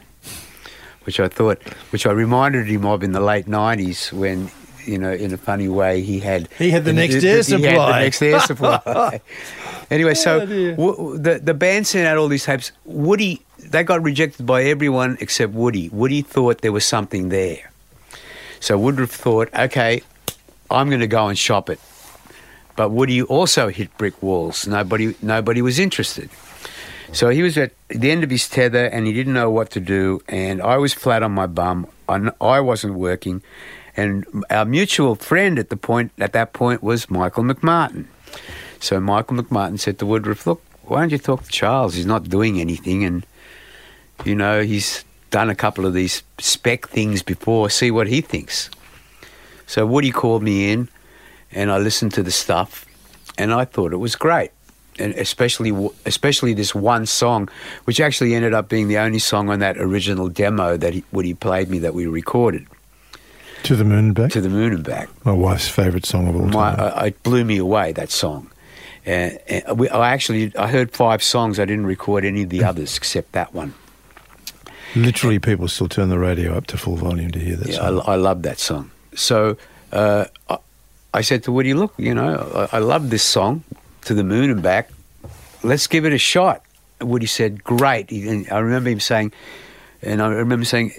[1.03, 1.61] which I thought,
[1.91, 4.49] which I reminded him of in the late '90s when.
[4.85, 7.45] You know, in a funny way, he had He had the next he Air had
[7.45, 7.91] Supply.
[7.91, 9.21] the next air supply.
[9.91, 10.75] anyway, so Oh, dear.
[10.75, 12.71] w- the the band sent out all these tapes.
[12.85, 15.89] Woody, they got rejected by everyone except Woody.
[15.89, 17.71] Woody thought there was something there.
[18.59, 20.01] So Woodruff thought, okay,
[20.71, 21.79] I'm going to go and shop it.
[22.75, 24.67] But Woody also hit brick walls.
[24.67, 26.29] Nobody, nobody was interested.
[27.13, 29.79] So he was at the end of his tether and he didn't know what to
[29.79, 30.21] do.
[30.27, 31.87] And I was flat on my bum.
[32.09, 33.41] i wasn't working.
[33.97, 38.05] And our mutual friend at the point at that point was Michael McMartin.
[38.79, 41.95] So Michael McMartin said to Woodruff, "Look, why don't you talk to Charles?
[41.95, 43.25] He's not doing anything, and
[44.25, 47.69] you know he's done a couple of these spec things before.
[47.69, 48.69] See what he thinks."
[49.65, 50.89] So Woody called me in,
[51.51, 52.85] and I listened to the stuff,
[53.37, 54.51] and I thought it was great,
[54.99, 55.71] and especially
[56.05, 57.49] especially this one song,
[57.85, 61.33] which actually ended up being the only song on that original demo that he, Woody
[61.33, 62.67] played me that we recorded,
[63.65, 64.31] To the moon and back.
[64.31, 66.93] "To the Moon and Back." My wife's favourite song of all My, time.
[66.97, 68.49] uh, it blew me away that song.
[69.07, 69.09] Uh,
[69.47, 71.59] and we, I actually I heard five songs.
[71.59, 73.73] I didn't record any of the others except that one.
[74.95, 78.01] Literally, people still turn the radio up to full volume to hear that Yeah, song.
[78.07, 78.91] I, I love that song.
[79.13, 79.57] So
[79.91, 80.57] uh, I,
[81.13, 83.63] I said to Woody, "Look, you know, I, I love this song,
[84.05, 84.89] to the moon and back.
[85.63, 86.61] Let's give it a shot."
[87.01, 89.33] Woody said, "Great." And I remember him saying,
[90.01, 90.93] and I remember saying,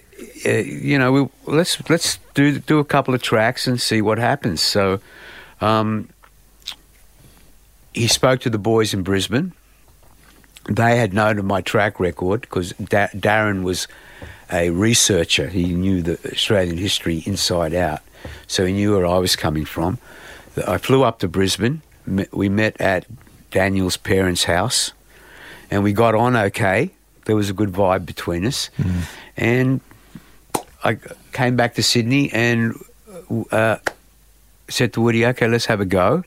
[0.45, 4.19] uh, "You know, we, let's let's do do a couple of tracks and see what
[4.19, 5.01] happens." So.
[5.61, 6.09] Um,
[7.97, 9.53] he spoke to the boys in Brisbane.
[10.69, 13.89] they had known of my track record because da- Darren was
[14.53, 15.49] a researcher.
[15.49, 18.01] He knew the Australian history inside out,
[18.47, 19.99] so he knew where I was coming from.
[20.67, 21.83] I flew up to Brisbane.
[22.33, 23.07] We met at
[23.51, 24.93] Daniel's parents' house,
[25.71, 26.91] and we got on okay.
[27.25, 29.03] There was a good vibe between us, mm.
[29.37, 29.81] and
[30.87, 30.99] I
[31.33, 32.81] came back to Sydney and
[33.51, 33.79] uh,
[34.69, 36.23] said to Woody, "Okay, let's have a go."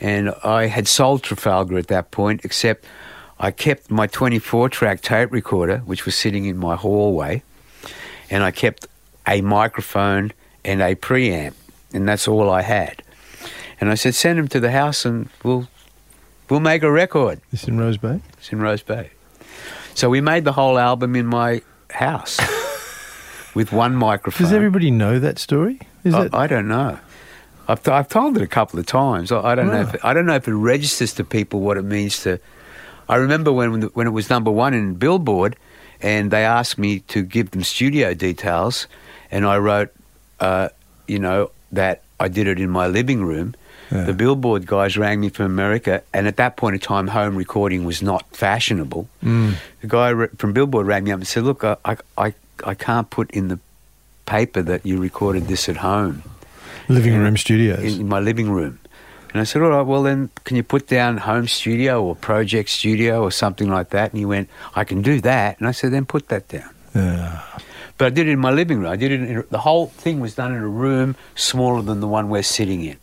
[0.00, 2.84] And I had sold Trafalgar at that point, except
[3.38, 7.44] I kept my 24 track tape recorder, which was sitting in my hallway,
[8.28, 8.88] and I kept
[9.26, 10.32] a microphone
[10.64, 11.54] and a preamp,
[11.92, 13.04] and that's all I had.
[13.80, 15.68] And I said, send them to the house and we'll
[16.50, 17.40] we'll make a record.
[17.52, 18.20] It's in Rose Bay?
[18.38, 19.10] It's in Rose Bay.
[19.94, 22.36] So we made the whole album in my house
[23.56, 24.44] with one microphone.
[24.44, 25.80] Does everybody know that story?
[26.04, 27.00] Is I, I don't know.
[27.66, 29.32] I've, I've told it a couple of times.
[29.32, 29.80] I, I don't know.
[29.80, 32.38] If it, I don't know if it registers to people what it means to
[33.08, 35.56] I remember when when it was number one in Billboard,
[36.00, 38.86] and they asked me to give them studio details,
[39.30, 39.92] and I wrote,
[40.40, 40.68] uh,
[41.06, 43.54] you know, that I did it in my living room.
[43.90, 44.02] Yeah.
[44.02, 47.84] The Billboard guys rang me from America, and at that point in time, home recording
[47.84, 49.08] was not fashionable.
[49.22, 49.54] Mm.
[49.80, 51.76] The guy from Billboard rang me up and said, "Look, I,
[52.18, 52.34] I,
[52.64, 53.58] I can't put in the
[54.24, 56.22] paper that you recorded this at home."
[56.88, 57.80] Living and room studios.
[57.80, 58.78] In, in my living room.
[59.36, 62.70] And I said, all right, well, then can you put down home studio or project
[62.70, 64.12] studio or something like that?
[64.12, 65.58] And he went, I can do that.
[65.58, 66.70] And I said, then put that down.
[66.94, 67.42] Yeah.
[67.98, 68.90] But I did it in my living room.
[68.90, 72.08] I did it in, the whole thing was done in a room smaller than the
[72.08, 72.96] one we're sitting in.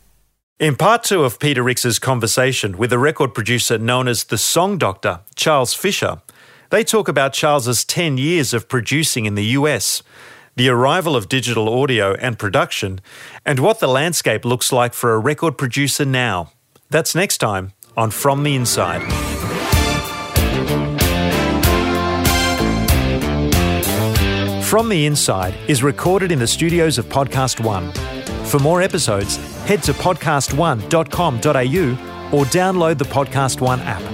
[0.58, 4.78] In part two of Peter Rix's conversation with a record producer known as the Song
[4.78, 6.20] Doctor, Charles Fisher,
[6.74, 10.02] they talk about Charles's 10 years of producing in the US
[10.56, 13.00] the arrival of digital audio and production,
[13.44, 16.50] and what the landscape looks like for a record producer now.
[16.90, 19.02] That's next time on From the Inside.
[24.64, 27.92] From the Inside is recorded in the studios of Podcast One.
[28.46, 34.13] For more episodes, head to podcastone.com.au or download the Podcast One app.